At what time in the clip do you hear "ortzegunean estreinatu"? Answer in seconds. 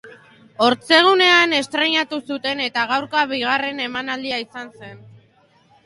0.67-2.21